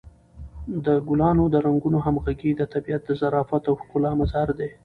د 0.85 0.87
ګلانو 1.07 1.45
د 1.53 1.55
رنګونو 1.65 1.97
همغږي 2.05 2.51
د 2.55 2.61
طبیعت 2.73 3.01
د 3.05 3.11
ظرافت 3.21 3.63
او 3.69 3.75
ښکلا 3.81 4.11
مظهر 4.21 4.49
دی. 4.59 4.69